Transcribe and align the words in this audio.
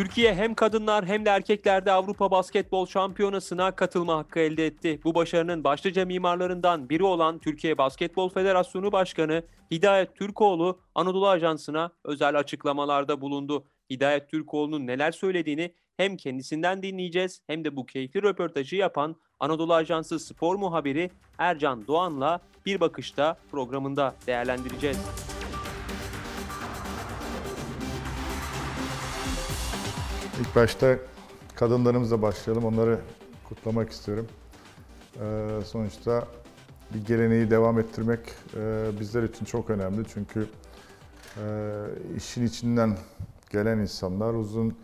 Türkiye 0.00 0.34
hem 0.34 0.54
kadınlar 0.54 1.06
hem 1.06 1.24
de 1.24 1.30
erkeklerde 1.30 1.92
Avrupa 1.92 2.30
Basketbol 2.30 2.86
Şampiyonası'na 2.86 3.70
katılma 3.70 4.16
hakkı 4.16 4.40
elde 4.40 4.66
etti. 4.66 5.00
Bu 5.04 5.14
başarının 5.14 5.64
başlıca 5.64 6.04
mimarlarından 6.04 6.88
biri 6.88 7.04
olan 7.04 7.38
Türkiye 7.38 7.78
Basketbol 7.78 8.28
Federasyonu 8.28 8.92
Başkanı 8.92 9.42
Hidayet 9.70 10.16
Türkoğlu 10.16 10.80
Anadolu 10.94 11.28
Ajansı'na 11.28 11.90
özel 12.04 12.38
açıklamalarda 12.38 13.20
bulundu. 13.20 13.64
Hidayet 13.90 14.30
Türkoğlu'nun 14.30 14.86
neler 14.86 15.12
söylediğini 15.12 15.74
hem 15.96 16.16
kendisinden 16.16 16.82
dinleyeceğiz 16.82 17.42
hem 17.46 17.64
de 17.64 17.76
bu 17.76 17.86
keyifli 17.86 18.22
röportajı 18.22 18.76
yapan 18.76 19.16
Anadolu 19.40 19.74
Ajansı 19.74 20.20
spor 20.20 20.56
muhabiri 20.56 21.10
Ercan 21.38 21.86
Doğan'la 21.86 22.40
bir 22.66 22.80
bakışta 22.80 23.36
programında 23.50 24.14
değerlendireceğiz. 24.26 25.39
İlk 30.40 30.56
başta 30.56 30.96
kadınlarımızla 31.54 32.22
başlayalım. 32.22 32.64
Onları 32.64 32.98
kutlamak 33.48 33.90
istiyorum. 33.90 34.26
Ee, 35.20 35.48
sonuçta 35.64 36.26
bir 36.94 37.06
geleneği 37.06 37.50
devam 37.50 37.78
ettirmek 37.78 38.20
e, 38.56 38.90
bizler 39.00 39.22
için 39.22 39.44
çok 39.44 39.70
önemli. 39.70 40.04
Çünkü 40.14 40.46
e, 41.36 41.44
işin 42.16 42.46
içinden 42.46 42.96
gelen 43.50 43.78
insanlar 43.78 44.34
uzun 44.34 44.76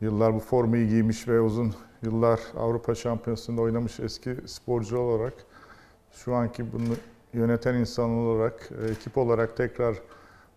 yıllar 0.00 0.34
bu 0.34 0.38
formayı 0.40 0.88
giymiş 0.88 1.28
ve 1.28 1.40
uzun 1.40 1.74
yıllar 2.02 2.40
Avrupa 2.58 2.94
Şampiyonası'nda 2.94 3.62
oynamış 3.62 4.00
eski 4.00 4.36
sporcu 4.46 4.98
olarak 4.98 5.34
şu 6.12 6.34
anki 6.34 6.72
bunu 6.72 6.94
yöneten 7.32 7.74
insan 7.74 8.10
olarak, 8.10 8.70
e, 8.84 8.90
ekip 8.90 9.18
olarak 9.18 9.56
tekrar 9.56 9.96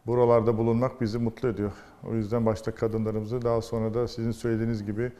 buralarda 0.07 0.57
bulunmak 0.57 1.01
bizi 1.01 1.17
mutlu 1.17 1.49
ediyor. 1.49 1.71
O 2.09 2.13
yüzden 2.13 2.45
başta 2.45 2.75
kadınlarımızı 2.75 3.41
daha 3.41 3.61
sonra 3.61 3.93
da 3.93 4.07
sizin 4.07 4.31
söylediğiniz 4.31 4.85
gibi 4.85 5.11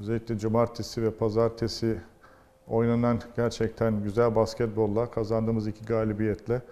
özellikle 0.00 0.38
cumartesi 0.38 1.02
ve 1.02 1.10
pazartesi 1.10 2.00
oynanan 2.68 3.20
gerçekten 3.36 4.02
güzel 4.02 4.34
basketbolla 4.34 5.10
kazandığımız 5.10 5.66
iki 5.66 5.84
galibiyetle 5.84 6.62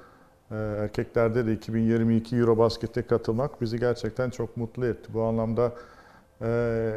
e, 0.51 0.55
erkeklerde 0.55 1.47
de 1.47 1.53
2022 1.53 2.37
Eurobasket'e 2.37 3.03
katılmak 3.03 3.61
bizi 3.61 3.81
gerçekten 3.81 4.31
çok 4.31 4.57
mutlu 4.57 4.87
etti. 4.87 5.15
Bu 5.15 5.23
anlamda 5.23 5.73
e, 6.43 6.93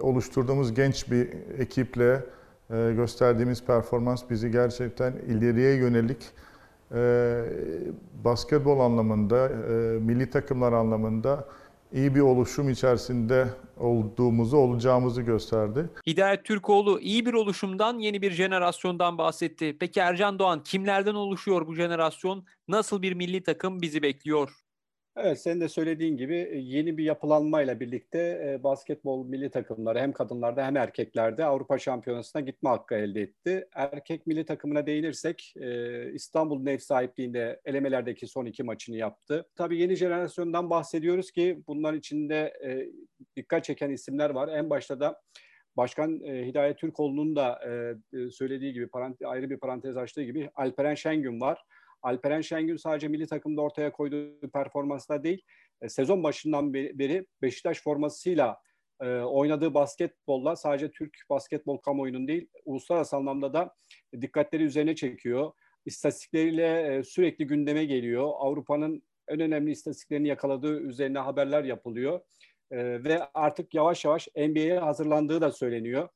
oluşturduğumuz 0.00 0.74
genç 0.74 1.10
bir 1.10 1.28
ekiple 1.58 2.24
e, 2.70 2.92
gösterdiğimiz 2.96 3.64
performans 3.64 4.22
bizi 4.30 4.50
gerçekten 4.50 5.12
ileriye 5.12 5.74
yönelik 5.74 6.30
e, 6.94 7.42
basketbol 8.24 8.80
anlamında, 8.80 9.48
e, 9.48 9.72
milli 9.98 10.30
takımlar 10.30 10.72
anlamında 10.72 11.48
iyi 11.92 12.14
bir 12.14 12.20
oluşum 12.20 12.70
içerisinde 12.70 13.48
olduğumuzu, 13.76 14.56
olacağımızı 14.56 15.22
gösterdi. 15.22 15.90
Hidayet 16.06 16.44
Türkoğlu 16.44 17.00
iyi 17.00 17.26
bir 17.26 17.34
oluşumdan, 17.34 17.98
yeni 17.98 18.22
bir 18.22 18.30
jenerasyondan 18.30 19.18
bahsetti. 19.18 19.76
Peki 19.80 20.00
Ercan 20.00 20.38
Doğan 20.38 20.62
kimlerden 20.62 21.14
oluşuyor 21.14 21.66
bu 21.66 21.74
jenerasyon? 21.74 22.44
Nasıl 22.68 23.02
bir 23.02 23.12
milli 23.12 23.42
takım 23.42 23.82
bizi 23.82 24.02
bekliyor? 24.02 24.61
Evet, 25.16 25.40
senin 25.40 25.60
de 25.60 25.68
söylediğin 25.68 26.16
gibi 26.16 26.36
e, 26.36 26.58
yeni 26.58 26.98
bir 26.98 27.04
yapılanmayla 27.04 27.80
birlikte 27.80 28.18
e, 28.18 28.62
basketbol 28.62 29.26
milli 29.26 29.50
takımları 29.50 29.98
hem 29.98 30.12
kadınlarda 30.12 30.66
hem 30.66 30.76
erkeklerde 30.76 31.44
Avrupa 31.44 31.78
Şampiyonası'na 31.78 32.42
gitme 32.42 32.70
hakkı 32.70 32.94
elde 32.94 33.20
etti. 33.20 33.68
Erkek 33.74 34.26
milli 34.26 34.46
takımına 34.46 34.86
değinirsek 34.86 35.54
e, 35.56 36.12
İstanbul'un 36.12 36.66
ev 36.66 36.78
sahipliğinde 36.78 37.60
elemelerdeki 37.64 38.26
son 38.26 38.46
iki 38.46 38.62
maçını 38.62 38.96
yaptı. 38.96 39.48
Tabii 39.56 39.78
yeni 39.78 39.96
jenerasyondan 39.96 40.70
bahsediyoruz 40.70 41.30
ki 41.30 41.62
bunların 41.66 41.98
içinde 41.98 42.52
dikkat 43.36 43.64
çeken 43.64 43.90
isimler 43.90 44.30
var. 44.30 44.48
En 44.48 44.70
başta 44.70 45.00
da 45.00 45.20
Başkan 45.76 46.08
Hidayet 46.24 46.78
Türkoğlu'nun 46.78 47.36
da 47.36 47.60
söylediği 48.30 48.72
gibi 48.72 48.88
ayrı 49.24 49.50
bir 49.50 49.56
parantez 49.56 49.96
açtığı 49.96 50.22
gibi 50.22 50.50
Alperen 50.54 50.94
Şengün 50.94 51.40
var. 51.40 51.64
Alperen 52.02 52.40
Şengün 52.40 52.76
sadece 52.76 53.08
milli 53.08 53.26
takımda 53.26 53.60
ortaya 53.60 53.92
koyduğu 53.92 54.50
performansla 54.50 55.24
değil, 55.24 55.42
e, 55.82 55.88
sezon 55.88 56.22
başından 56.22 56.74
beri 56.74 57.26
Beşiktaş 57.42 57.82
formasıyla 57.82 58.58
e, 59.00 59.06
oynadığı 59.16 59.74
basketbolla 59.74 60.56
sadece 60.56 60.90
Türk 60.90 61.16
basketbol 61.30 61.76
kamuoyunun 61.76 62.28
değil, 62.28 62.48
uluslararası 62.64 63.16
anlamda 63.16 63.52
da 63.52 63.74
dikkatleri 64.20 64.62
üzerine 64.62 64.94
çekiyor. 64.94 65.52
İstatistikleriyle 65.86 66.96
e, 66.96 67.02
sürekli 67.02 67.46
gündeme 67.46 67.84
geliyor. 67.84 68.30
Avrupa'nın 68.34 69.02
en 69.28 69.40
önemli 69.40 69.70
istatistiklerini 69.70 70.28
yakaladığı 70.28 70.80
üzerine 70.80 71.18
haberler 71.18 71.64
yapılıyor. 71.64 72.20
ve 72.72 73.20
artık 73.34 73.74
yavaş 73.74 74.04
yavaş 74.04 74.28
NBA'ye 74.36 74.78
hazırlandığı 74.78 75.40
da 75.40 75.52
söyleniyor. 75.52 76.08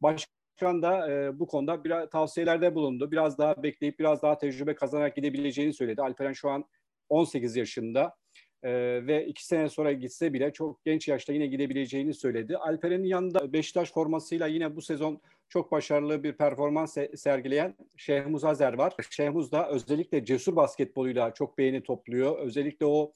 Başka 0.00 0.43
Başkan 0.54 0.82
da 0.82 1.12
e, 1.12 1.38
bu 1.38 1.46
konuda 1.46 1.84
biraz 1.84 2.10
tavsiyelerde 2.10 2.74
bulundu. 2.74 3.10
Biraz 3.10 3.38
daha 3.38 3.62
bekleyip 3.62 3.98
biraz 3.98 4.22
daha 4.22 4.38
tecrübe 4.38 4.74
kazanarak 4.74 5.16
gidebileceğini 5.16 5.72
söyledi. 5.72 6.02
Alperen 6.02 6.32
şu 6.32 6.50
an 6.50 6.64
18 7.08 7.56
yaşında 7.56 8.16
e, 8.62 8.70
ve 9.06 9.26
iki 9.26 9.46
sene 9.46 9.68
sonra 9.68 9.92
gitse 9.92 10.32
bile 10.32 10.52
çok 10.52 10.84
genç 10.84 11.08
yaşta 11.08 11.32
yine 11.32 11.46
gidebileceğini 11.46 12.14
söyledi. 12.14 12.56
Alperen'in 12.56 13.04
yanında 13.04 13.52
Beşiktaş 13.52 13.92
formasıyla 13.92 14.46
yine 14.46 14.76
bu 14.76 14.82
sezon 14.82 15.20
çok 15.48 15.72
başarılı 15.72 16.22
bir 16.22 16.32
performans 16.32 16.96
sergileyen 17.16 17.74
Şehmuz 17.96 18.44
Azer 18.44 18.72
var. 18.72 18.92
Şehmuz 19.10 19.52
da 19.52 19.68
özellikle 19.68 20.24
cesur 20.24 20.56
basketboluyla 20.56 21.34
çok 21.34 21.58
beğeni 21.58 21.82
topluyor. 21.82 22.38
Özellikle 22.38 22.86
o 22.86 23.12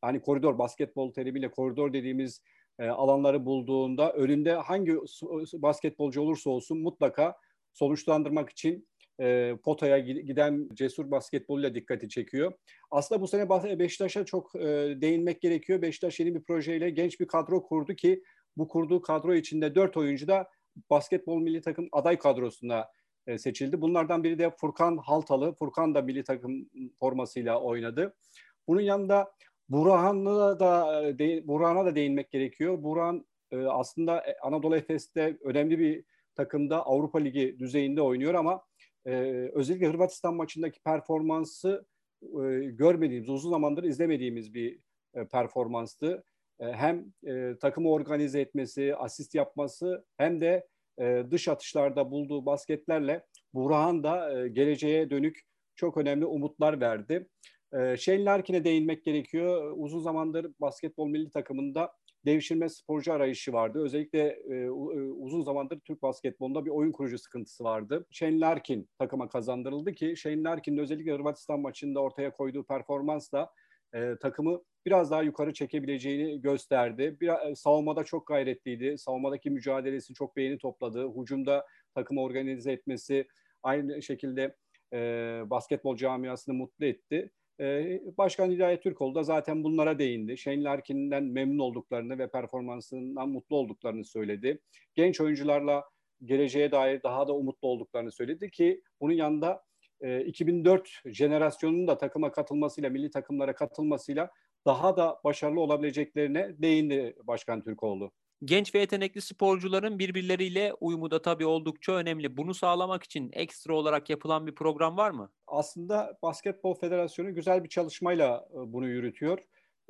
hani 0.00 0.20
koridor 0.20 0.58
basketbol 0.58 1.12
terimiyle 1.12 1.50
koridor 1.50 1.92
dediğimiz 1.92 2.42
e, 2.78 2.88
alanları 2.88 3.46
bulduğunda 3.46 4.12
önünde 4.12 4.54
hangi 4.54 4.94
basketbolcu 5.54 6.20
olursa 6.20 6.50
olsun 6.50 6.78
mutlaka 6.78 7.36
sonuçlandırmak 7.72 8.50
için 8.50 8.88
e, 9.20 9.56
potaya 9.64 9.98
giden 9.98 10.68
cesur 10.74 11.10
basketboluyla 11.10 11.74
dikkati 11.74 12.08
çekiyor. 12.08 12.52
Aslında 12.90 13.20
bu 13.20 13.28
sene 13.28 13.78
Beşiktaş'a 13.78 14.24
çok 14.24 14.56
e, 14.56 14.94
değinmek 15.00 15.40
gerekiyor. 15.40 15.82
Beşiktaş 15.82 16.20
yeni 16.20 16.34
bir 16.34 16.42
projeyle 16.42 16.90
genç 16.90 17.20
bir 17.20 17.26
kadro 17.26 17.62
kurdu 17.62 17.94
ki 17.94 18.22
bu 18.56 18.68
kurduğu 18.68 19.02
kadro 19.02 19.34
içinde 19.34 19.74
dört 19.74 19.96
oyuncu 19.96 20.28
da 20.28 20.48
basketbol 20.90 21.38
milli 21.38 21.60
takım 21.60 21.88
aday 21.92 22.18
kadrosuna 22.18 22.88
e, 23.26 23.38
seçildi. 23.38 23.80
Bunlardan 23.80 24.24
biri 24.24 24.38
de 24.38 24.50
Furkan 24.50 24.96
Haltalı. 24.96 25.54
Furkan 25.54 25.94
da 25.94 26.02
milli 26.02 26.24
takım 26.24 26.70
formasıyla 27.00 27.60
oynadı. 27.60 28.14
Bunun 28.68 28.80
yanında 28.80 29.32
Burhan'a 29.68 30.60
da 30.60 31.02
de, 31.18 31.48
Burhan'a 31.48 31.84
da 31.84 31.94
değinmek 31.94 32.30
gerekiyor. 32.30 32.82
Burhan 32.82 33.26
e, 33.50 33.56
aslında 33.56 34.20
e, 34.20 34.36
Anadolu 34.42 34.76
Efes'te 34.76 35.38
önemli 35.44 35.78
bir 35.78 36.04
takımda 36.34 36.86
Avrupa 36.86 37.18
Ligi 37.18 37.56
düzeyinde 37.58 38.02
oynuyor 38.02 38.34
ama 38.34 38.62
e, 39.06 39.10
özellikle 39.54 39.88
Hırvatistan 39.88 40.34
maçındaki 40.34 40.82
performansı 40.82 41.86
e, 42.22 42.26
görmediğimiz, 42.64 43.28
uzun 43.28 43.50
zamandır 43.50 43.84
izlemediğimiz 43.84 44.54
bir 44.54 44.78
e, 45.14 45.24
performanstı. 45.24 46.24
E, 46.60 46.64
hem 46.72 47.12
e, 47.26 47.58
takımı 47.60 47.90
organize 47.90 48.40
etmesi, 48.40 48.96
asist 48.96 49.34
yapması 49.34 50.04
hem 50.16 50.40
de 50.40 50.66
e, 51.00 51.24
dış 51.30 51.48
atışlarda 51.48 52.10
bulduğu 52.10 52.46
basketlerle 52.46 53.24
Burhan 53.54 54.04
da 54.04 54.40
e, 54.40 54.48
geleceğe 54.48 55.10
dönük 55.10 55.40
çok 55.76 55.96
önemli 55.96 56.26
umutlar 56.26 56.80
verdi. 56.80 57.28
Ee, 57.72 57.96
Shane 57.96 58.24
Larkin'e 58.24 58.64
değinmek 58.64 59.04
gerekiyor. 59.04 59.72
Uzun 59.76 60.00
zamandır 60.00 60.52
basketbol 60.60 61.08
milli 61.08 61.30
takımında 61.30 61.92
devşirme 62.26 62.68
sporcu 62.68 63.12
arayışı 63.12 63.52
vardı. 63.52 63.82
Özellikle 63.84 64.20
e, 64.50 64.54
e, 64.54 64.70
uzun 64.70 65.42
zamandır 65.42 65.80
Türk 65.80 66.02
basketbolunda 66.02 66.64
bir 66.64 66.70
oyun 66.70 66.92
kurucu 66.92 67.18
sıkıntısı 67.18 67.64
vardı. 67.64 68.06
Shane 68.10 68.40
Larkin 68.40 68.88
takıma 68.98 69.28
kazandırıldı 69.28 69.92
ki 69.92 70.16
Shane 70.16 70.42
Larkin'in 70.42 70.78
özellikle 70.78 71.12
Hırvatistan 71.12 71.60
maçında 71.60 72.00
ortaya 72.00 72.32
koyduğu 72.32 72.64
performansla 72.64 73.50
e, 73.94 74.16
takımı 74.20 74.62
biraz 74.86 75.10
daha 75.10 75.22
yukarı 75.22 75.52
çekebileceğini 75.52 76.40
gösterdi. 76.40 77.16
Bir, 77.20 77.28
e, 77.28 77.54
savunmada 77.54 78.04
çok 78.04 78.26
gayretliydi. 78.26 78.98
Savunmadaki 78.98 79.50
mücadelesi 79.50 80.14
çok 80.14 80.36
beğeni 80.36 80.58
topladı. 80.58 81.04
Hucumda 81.04 81.66
takımı 81.94 82.22
organize 82.22 82.72
etmesi 82.72 83.28
aynı 83.62 84.02
şekilde 84.02 84.56
e, 84.92 84.98
basketbol 85.46 85.96
camiasını 85.96 86.54
mutlu 86.54 86.86
etti. 86.86 87.30
Ee, 87.60 88.00
Başkan 88.18 88.50
Hidayet 88.50 88.82
Türkoğlu 88.82 89.14
da 89.14 89.22
zaten 89.22 89.64
bunlara 89.64 89.98
değindi. 89.98 90.38
Shane 90.38 90.62
Larkin'den 90.62 91.24
memnun 91.24 91.58
olduklarını 91.58 92.18
ve 92.18 92.30
performansından 92.30 93.28
mutlu 93.28 93.56
olduklarını 93.56 94.04
söyledi. 94.04 94.60
Genç 94.94 95.20
oyuncularla 95.20 95.84
geleceğe 96.24 96.72
dair 96.72 97.02
daha 97.02 97.28
da 97.28 97.34
umutlu 97.34 97.68
olduklarını 97.68 98.12
söyledi 98.12 98.50
ki 98.50 98.82
bunun 99.00 99.12
yanında 99.12 99.62
2004 100.26 100.90
e, 101.04 101.12
jenerasyonunun 101.12 101.86
da 101.88 101.98
takıma 101.98 102.32
katılmasıyla, 102.32 102.90
milli 102.90 103.10
takımlara 103.10 103.54
katılmasıyla 103.54 104.30
daha 104.66 104.96
da 104.96 105.20
başarılı 105.24 105.60
olabileceklerine 105.60 106.54
değindi 106.58 107.16
Başkan 107.24 107.62
Türkoğlu. 107.62 108.12
Genç 108.46 108.74
ve 108.74 108.78
yetenekli 108.78 109.20
sporcuların 109.20 109.98
birbirleriyle 109.98 110.72
uyumu 110.80 111.10
da 111.10 111.22
tabii 111.22 111.46
oldukça 111.46 111.92
önemli. 111.92 112.36
Bunu 112.36 112.54
sağlamak 112.54 113.02
için 113.02 113.30
ekstra 113.32 113.74
olarak 113.74 114.10
yapılan 114.10 114.46
bir 114.46 114.54
program 114.54 114.96
var 114.96 115.10
mı? 115.10 115.30
Aslında 115.46 116.18
Basketbol 116.22 116.74
Federasyonu 116.74 117.34
güzel 117.34 117.64
bir 117.64 117.68
çalışmayla 117.68 118.48
e, 118.52 118.72
bunu 118.72 118.88
yürütüyor. 118.88 119.38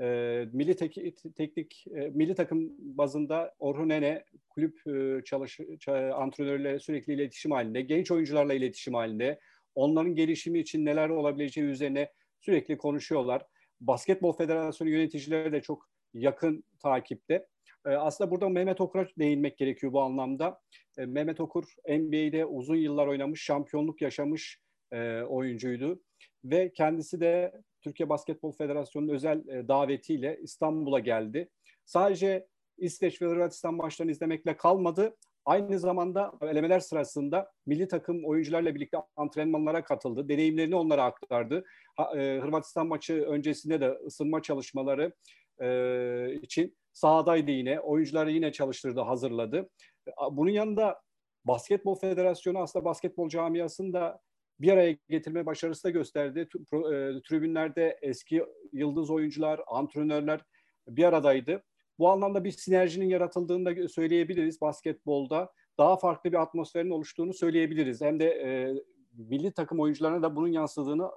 E, 0.01 0.05
milli 0.53 0.77
tek, 0.77 0.97
teknik 1.37 1.85
e, 1.87 2.01
milli 2.01 2.35
takım 2.35 2.73
bazında 2.79 3.55
Orhun 3.59 3.91
Ene 3.91 4.25
kulüp 4.49 4.87
e, 4.87 5.25
çalış 5.25 5.61
ça- 5.61 6.13
antrenörlerle 6.13 6.79
sürekli 6.79 7.13
iletişim 7.13 7.51
halinde, 7.51 7.81
genç 7.81 8.11
oyuncularla 8.11 8.55
iletişim 8.55 8.95
halinde, 8.95 9.41
onların 9.75 10.15
gelişimi 10.15 10.59
için 10.59 10.85
neler 10.85 11.09
olabileceği 11.09 11.67
üzerine 11.67 12.13
sürekli 12.41 12.79
konuşuyorlar. 12.79 13.47
Basketbol 13.81 14.33
Federasyonu 14.33 14.91
yöneticileri 14.91 15.53
de 15.53 15.63
çok 15.63 15.96
yakın 16.17 16.65
takipte. 16.83 17.47
E, 17.87 17.91
aslında 17.91 18.31
burada 18.31 18.49
Mehmet 18.49 18.81
Okur'a 18.81 19.07
değinmek 19.19 19.59
gerekiyor 19.59 19.93
bu 19.93 20.01
anlamda. 20.01 20.61
E, 20.99 21.07
Mehmet 21.07 21.41
Okur 21.41 21.65
NBA'de 21.89 22.45
uzun 22.45 22.77
yıllar 22.77 23.07
oynamış, 23.07 23.43
şampiyonluk 23.43 24.03
yaşamış 24.03 24.61
e, 24.93 25.23
oyuncuydu 25.23 26.01
ve 26.45 26.73
kendisi 26.73 27.21
de 27.21 27.53
Türkiye 27.83 28.09
Basketbol 28.09 28.53
Federasyonu'nun 28.53 29.15
özel 29.15 29.49
e, 29.49 29.69
davetiyle 29.69 30.39
İstanbul'a 30.43 30.99
geldi. 30.99 31.49
Sadece 31.85 32.47
İsveç 32.79 33.23
ve 33.23 33.27
Hırvatistan 33.27 33.75
maçlarını 33.75 34.13
izlemekle 34.13 34.57
kalmadı. 34.57 35.17
Aynı 35.45 35.79
zamanda 35.79 36.33
elemeler 36.43 36.81
sırasında 36.81 37.53
milli 37.67 37.89
takım 37.89 38.25
oyuncularla 38.25 38.75
birlikte 38.75 38.99
antrenmanlara 39.17 39.85
katıldı. 39.85 40.29
Deneyimlerini 40.29 40.77
onlara 40.77 41.05
aktardı. 41.05 41.65
E, 42.17 42.39
Hırvatistan 42.43 42.87
maçı 42.87 43.15
öncesinde 43.15 43.81
de 43.81 43.91
ısınma 44.07 44.43
çalışmaları 44.43 45.13
e, 45.61 46.39
için 46.43 46.77
sahadaydı 46.93 47.51
yine. 47.51 47.81
Oyuncuları 47.81 48.31
yine 48.31 48.53
çalıştırdı, 48.53 49.01
hazırladı. 49.01 49.69
Bunun 50.31 50.51
yanında 50.51 51.01
Basketbol 51.45 51.95
Federasyonu 51.95 52.59
aslında 52.59 52.85
basketbol 52.85 53.29
camiasında 53.29 54.21
bir 54.61 54.73
araya 54.73 54.97
getirme 55.09 55.47
başarısı 55.47 55.85
da 55.85 55.91
gösterdi. 55.91 56.49
Tribünlerde 57.29 57.99
eski 58.03 58.45
yıldız 58.73 59.11
oyuncular, 59.11 59.61
antrenörler 59.67 60.41
bir 60.89 61.05
aradaydı. 61.05 61.63
Bu 61.99 62.11
anlamda 62.11 62.45
bir 62.45 62.51
sinerjinin 62.51 63.09
yaratıldığını 63.09 63.67
da 63.67 63.89
söyleyebiliriz 63.89 64.61
basketbolda. 64.61 65.53
Daha 65.79 65.97
farklı 65.97 66.33
bir 66.33 66.43
atmosferin 66.43 66.91
oluştuğunu 66.91 67.35
söyleyebiliriz. 67.35 68.01
Hem 68.01 68.21
de 68.21 68.31
e, 68.31 68.75
milli 69.13 69.53
takım 69.53 69.81
oyuncularına 69.81 70.23
da 70.23 70.37
bunun 70.37 70.49
yansıdığını 70.49 71.11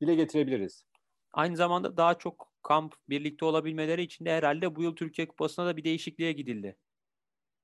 dile 0.00 0.14
getirebiliriz. 0.14 0.86
Aynı 1.32 1.56
zamanda 1.56 1.96
daha 1.96 2.18
çok 2.18 2.49
kamp 2.62 2.94
birlikte 3.08 3.44
olabilmeleri 3.44 4.02
için 4.02 4.24
de 4.24 4.32
herhalde 4.32 4.76
bu 4.76 4.82
yıl 4.82 4.96
Türkiye 4.96 5.28
Kupası'na 5.28 5.66
da 5.66 5.76
bir 5.76 5.84
değişikliğe 5.84 6.32
gidildi. 6.32 6.76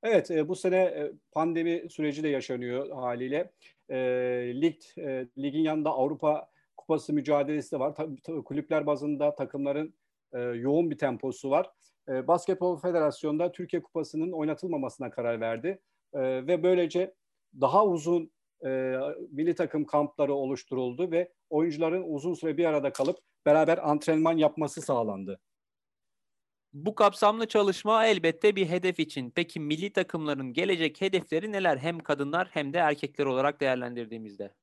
Evet, 0.03 0.31
e, 0.31 0.49
bu 0.49 0.57
sene 0.57 0.77
e, 0.77 1.13
pandemi 1.33 1.91
süreci 1.91 2.23
de 2.23 2.29
yaşanıyor 2.29 2.91
haliyle. 2.91 3.53
E, 3.89 3.97
lig, 4.63 4.81
ligin 5.39 5.63
yanında 5.63 5.91
Avrupa 5.91 6.51
Kupası 6.77 7.13
mücadelesi 7.13 7.73
de 7.73 7.79
var. 7.79 7.95
Kulüpler 8.45 8.87
bazında 8.87 9.35
takımların 9.35 9.95
yoğun 10.55 10.91
bir 10.91 10.99
temposu 10.99 11.51
var. 11.51 11.71
Basketbol 12.09 12.77
Federasyonu 12.77 13.39
da 13.39 13.53
Türkiye 13.53 13.83
Kupası'nın 13.83 14.33
oynatılmamasına 14.33 15.11
karar 15.11 15.41
verdi. 15.41 15.81
Ve 16.15 16.63
böylece 16.63 17.15
daha 17.61 17.87
uzun 17.87 18.31
e, 18.65 18.69
milli 19.31 19.55
takım 19.55 19.85
kampları 19.85 20.35
oluşturuldu 20.35 21.11
ve 21.11 21.33
oyuncuların 21.51 22.05
uzun 22.07 22.35
süre 22.35 22.57
bir 22.57 22.65
arada 22.65 22.93
kalıp 22.93 23.19
beraber 23.47 23.91
antrenman 23.91 24.37
yapması 24.37 24.83
sağlandı. 24.83 25.41
Bu 26.73 26.95
kapsamlı 26.95 27.49
çalışma 27.49 28.07
elbette 28.07 28.57
bir 28.57 28.69
hedef 28.69 29.01
için. 29.01 29.31
Peki 29.31 29.61
milli 29.61 29.93
takımların 29.93 30.53
gelecek 30.53 31.01
hedefleri 31.01 31.53
neler 31.53 31.77
hem 31.77 31.99
kadınlar 31.99 32.49
hem 32.51 32.73
de 32.73 32.79
erkekler 32.79 33.27
olarak 33.27 33.61
değerlendirdiğimizde? 33.61 34.55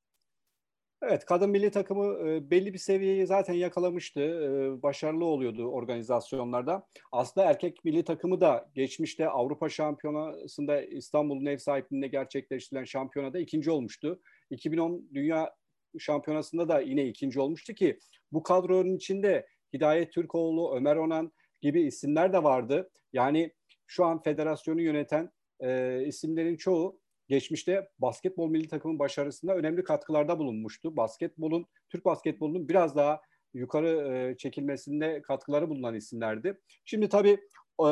Evet, 1.02 1.24
kadın 1.24 1.50
milli 1.50 1.70
takımı 1.70 2.28
e, 2.28 2.50
belli 2.50 2.72
bir 2.72 2.78
seviyeyi 2.78 3.26
zaten 3.26 3.54
yakalamıştı. 3.54 4.20
E, 4.20 4.82
başarılı 4.82 5.24
oluyordu 5.24 5.66
organizasyonlarda. 5.66 6.86
Aslında 7.12 7.46
erkek 7.46 7.84
milli 7.84 8.04
takımı 8.04 8.40
da 8.40 8.70
geçmişte 8.74 9.28
Avrupa 9.28 9.68
Şampiyonası'nda 9.68 10.82
İstanbul'un 10.82 11.46
ev 11.46 11.58
sahipliğinde 11.58 12.08
gerçekleştirilen 12.08 12.84
şampiyonada 12.84 13.38
ikinci 13.38 13.70
olmuştu. 13.70 14.20
2010 14.50 15.08
Dünya 15.14 15.54
Şampiyonası'nda 15.98 16.68
da 16.68 16.80
yine 16.80 17.06
ikinci 17.06 17.40
olmuştu 17.40 17.74
ki 17.74 17.98
bu 18.32 18.42
kadronun 18.42 18.96
içinde 18.96 19.46
Hidayet 19.72 20.12
Türkoğlu, 20.12 20.76
Ömer 20.76 20.96
Onan 20.96 21.32
gibi 21.62 21.82
isimler 21.82 22.32
de 22.32 22.42
vardı. 22.42 22.90
Yani 23.12 23.52
şu 23.86 24.04
an 24.04 24.22
federasyonu 24.22 24.80
yöneten 24.80 25.30
e, 25.60 26.00
isimlerin 26.06 26.56
çoğu 26.56 27.00
geçmişte 27.28 27.88
basketbol 27.98 28.50
milli 28.50 28.68
takımın 28.68 28.98
başarısında 28.98 29.54
önemli 29.54 29.84
katkılarda 29.84 30.38
bulunmuştu. 30.38 30.96
Basketbolun, 30.96 31.66
Türk 31.90 32.04
basketbolunun 32.04 32.68
biraz 32.68 32.96
daha 32.96 33.20
yukarı 33.54 33.88
e, 33.88 34.36
çekilmesinde 34.36 35.22
katkıları 35.22 35.68
bulunan 35.68 35.94
isimlerdi. 35.94 36.60
Şimdi 36.84 37.08
tabii 37.08 37.38
e, 37.80 37.86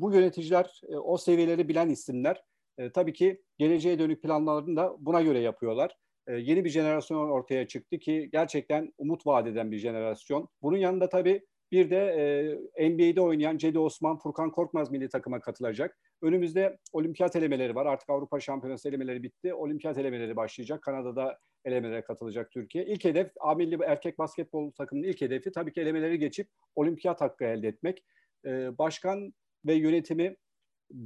bu 0.00 0.12
yöneticiler 0.14 0.80
e, 0.88 0.96
o 0.96 1.16
seviyeleri 1.18 1.68
bilen 1.68 1.88
isimler. 1.88 2.44
E, 2.78 2.92
tabii 2.92 3.12
ki 3.12 3.42
geleceğe 3.58 3.98
dönük 3.98 4.22
planlarını 4.22 4.76
da 4.76 4.96
buna 4.98 5.22
göre 5.22 5.38
yapıyorlar. 5.38 5.96
E, 6.26 6.32
yeni 6.32 6.64
bir 6.64 6.70
jenerasyon 6.70 7.28
ortaya 7.28 7.68
çıktı 7.68 7.98
ki 7.98 8.28
gerçekten 8.32 8.92
umut 8.98 9.26
vaat 9.26 9.46
eden 9.46 9.70
bir 9.70 9.78
jenerasyon. 9.78 10.48
Bunun 10.62 10.76
yanında 10.76 11.08
tabii 11.08 11.46
bir 11.74 11.90
de 11.90 11.96
e, 12.76 12.90
NBA'de 12.90 13.20
oynayan 13.20 13.56
Cedi 13.56 13.78
Osman, 13.78 14.18
Furkan 14.18 14.50
Korkmaz 14.50 14.90
milli 14.90 15.08
takıma 15.08 15.40
katılacak. 15.40 15.98
Önümüzde 16.22 16.78
olimpiyat 16.92 17.36
elemeleri 17.36 17.74
var. 17.74 17.86
Artık 17.86 18.10
Avrupa 18.10 18.40
Şampiyonası 18.40 18.88
elemeleri 18.88 19.22
bitti. 19.22 19.54
Olimpiyat 19.54 19.98
elemeleri 19.98 20.36
başlayacak. 20.36 20.82
Kanada'da 20.82 21.38
elemelere 21.64 22.02
katılacak 22.02 22.50
Türkiye. 22.50 22.86
İlk 22.86 23.04
hedef 23.04 23.30
A 23.40 23.54
milli 23.54 23.78
erkek 23.86 24.18
basketbol 24.18 24.70
takımının 24.70 25.08
ilk 25.08 25.20
hedefi 25.20 25.52
tabii 25.52 25.72
ki 25.72 25.80
elemeleri 25.80 26.18
geçip 26.18 26.48
olimpiyat 26.74 27.20
hakkı 27.20 27.44
elde 27.44 27.68
etmek. 27.68 28.04
Ee, 28.46 28.78
başkan 28.78 29.34
ve 29.66 29.74
yönetimi 29.74 30.36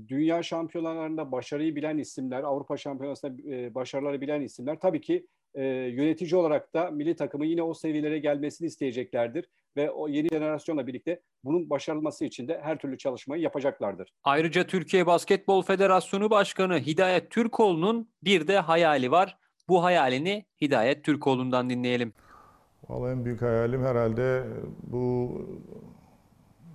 dünya 0.09 0.43
şampiyonalarında 0.43 1.33
başarıyı 1.33 1.77
bilen 1.77 1.99
isimler, 1.99 2.43
Avrupa 2.43 2.77
Şampiyonası'nda 2.77 3.55
e, 3.55 3.75
başarıları 3.75 4.21
bilen 4.21 4.41
isimler 4.41 4.81
tabii 4.81 5.01
ki 5.01 5.27
e, 5.55 5.65
yönetici 5.67 6.37
olarak 6.37 6.75
da 6.75 6.91
milli 6.91 7.17
takımı 7.17 7.47
yine 7.47 7.63
o 7.63 7.75
seviyelere 7.75 8.19
gelmesini 8.19 8.67
isteyeceklerdir 8.67 9.49
ve 9.79 9.91
o 9.91 10.09
yeni 10.09 10.29
jenerasyonla 10.29 10.87
birlikte 10.87 11.21
bunun 11.45 11.71
başarılması 11.71 12.25
için 12.25 12.49
de 12.49 12.61
her 12.63 12.79
türlü 12.79 12.99
çalışmayı 12.99 13.43
yapacaklardır. 13.43 14.13
Ayrıca 14.25 14.67
Türkiye 14.67 15.07
Basketbol 15.07 15.63
Federasyonu 15.63 16.31
Başkanı 16.31 16.79
Hidayet 16.79 17.31
Türkoğlu'nun 17.31 18.09
bir 18.25 18.49
de 18.49 18.59
hayali 18.59 19.11
var. 19.11 19.39
Bu 19.69 19.85
hayalini 19.85 20.47
Hidayet 20.61 21.05
Türkoğlu'ndan 21.05 21.71
dinleyelim. 21.71 22.13
Vallahi 22.89 23.13
en 23.13 23.25
büyük 23.25 23.43
hayalim 23.43 23.85
herhalde 23.85 24.45
bu 24.83 25.33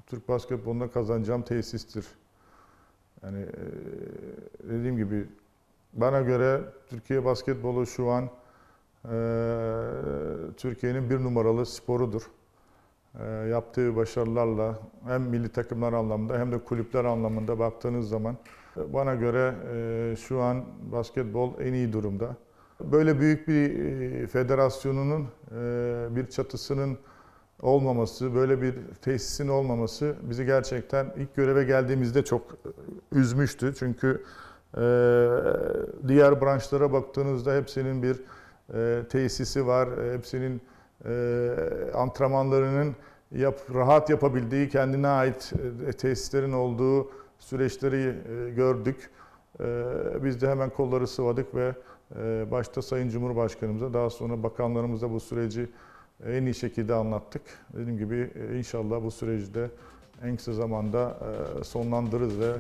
Türk 0.08 0.30
basketbolunda 0.30 0.92
kazanacağım 0.92 1.42
tesistir. 1.42 2.06
Yani 3.24 3.42
e, 3.42 4.70
dediğim 4.70 4.98
gibi 4.98 5.28
bana 5.94 6.22
göre 6.22 6.62
Türkiye 6.90 7.26
basketbolu 7.26 7.86
şu 7.86 8.10
an 8.10 8.24
e, 9.06 9.16
Türkiye'nin 10.58 11.10
bir 11.10 11.20
numaralı 11.20 11.66
sporudur. 11.66 12.24
E, 13.20 13.26
yaptığı 13.50 13.96
başarılarla 13.96 14.80
hem 15.08 15.22
milli 15.22 15.50
takımlar 15.50 15.94
anlamında 15.94 16.40
hem 16.40 16.52
de 16.52 16.58
kulüpler 16.58 17.06
anlamında 17.06 17.60
baktığınız 17.60 18.10
zaman 18.10 18.38
e, 18.78 18.94
bana 18.94 19.16
göre 19.16 19.56
e, 19.74 20.16
şu 20.16 20.42
an 20.42 20.66
basketbol 20.92 21.60
en 21.60 21.74
iyi 21.74 21.94
durumda. 21.94 22.36
Böyle 22.82 23.20
büyük 23.20 23.48
bir 23.48 23.80
e, 23.80 24.28
federasyonunun 24.28 25.28
bir 26.16 26.28
çatısının 26.28 26.98
olmaması, 27.62 28.36
böyle 28.36 28.62
bir 28.62 28.76
tesisin 29.02 29.48
olmaması 29.48 30.16
bizi 30.22 30.46
gerçekten 30.46 31.14
ilk 31.18 31.36
göreve 31.36 31.64
geldiğimizde 31.64 32.26
çok 32.26 32.58
üzmüştü. 33.12 33.74
Çünkü 33.80 34.24
diğer 36.08 36.42
branşlara 36.42 36.94
baktığınızda 36.94 37.56
hepsinin 37.56 38.04
bir 38.04 38.24
tesisi 39.10 39.68
var, 39.68 39.90
hepsinin 40.14 40.62
e, 41.06 41.52
antrenmanlarının 41.94 42.96
yap, 43.32 43.60
rahat 43.74 44.10
yapabildiği, 44.10 44.70
kendine 44.70 45.08
ait 45.08 45.54
e, 45.88 45.92
tesislerin 45.92 46.54
olduğu 46.54 47.12
süreçleri 47.40 48.16
e, 48.48 48.50
gördük. 48.50 49.10
E, 49.60 49.66
biz 50.24 50.42
de 50.42 50.50
hemen 50.50 50.70
kolları 50.70 51.08
sıvadık 51.08 51.56
ve 51.56 51.74
e, 52.22 52.52
başta 52.52 52.82
Sayın 52.82 53.10
Cumhurbaşkanımıza, 53.10 53.94
daha 53.94 54.10
sonra 54.10 54.44
bakanlarımıza 54.44 55.12
bu 55.12 55.20
süreci 55.20 55.70
en 56.26 56.46
iyi 56.46 56.56
şekilde 56.56 56.94
anlattık. 56.94 57.42
Dediğim 57.74 57.98
gibi 57.98 58.32
e, 58.36 58.58
inşallah 58.58 59.04
bu 59.04 59.12
süreci 59.12 59.54
de 59.54 59.70
en 60.24 60.36
kısa 60.36 60.54
zamanda 60.54 61.18
e, 61.60 61.64
sonlandırırız 61.64 62.40
ve 62.40 62.54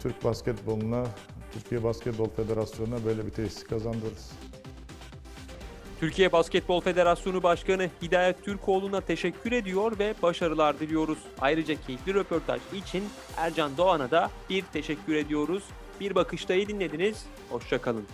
Türk 0.00 0.24
basketboluna, 0.24 1.04
Türkiye 1.52 1.84
Basketbol 1.84 2.28
Federasyonu'na 2.28 3.04
böyle 3.04 3.26
bir 3.26 3.30
tesis 3.30 3.64
kazandırırız. 3.64 4.32
Türkiye 6.00 6.32
Basketbol 6.32 6.80
Federasyonu 6.80 7.42
Başkanı 7.42 7.90
Hidayet 8.02 8.44
Türkoğlu'na 8.44 9.00
teşekkür 9.00 9.52
ediyor 9.52 9.98
ve 9.98 10.14
başarılar 10.22 10.80
diliyoruz. 10.80 11.18
Ayrıca 11.40 11.74
keyifli 11.86 12.14
röportaj 12.14 12.60
için 12.74 13.04
Ercan 13.36 13.76
Doğan'a 13.76 14.10
da 14.10 14.30
bir 14.50 14.64
teşekkür 14.72 15.14
ediyoruz. 15.14 15.64
Bir 16.00 16.14
bakıştayı 16.14 16.68
dinlediniz. 16.68 17.26
Hoşçakalın. 17.50 18.06